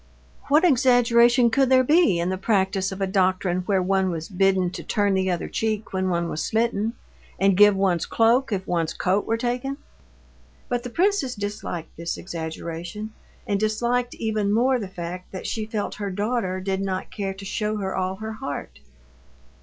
[0.47, 4.71] What exaggeration could there be in the practice of a doctrine wherein one was bidden
[4.71, 6.93] to turn the other cheek when one was smitten,
[7.39, 9.77] and give one's cloak if one's coat were taken?
[10.67, 13.13] But the princess disliked this exaggeration,
[13.45, 17.45] and disliked even more the fact that she felt her daughter did not care to
[17.45, 18.79] show her all her heart.